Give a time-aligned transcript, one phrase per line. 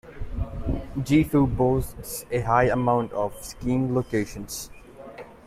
[0.97, 4.71] Gifu boasts a high amount of skiing locations.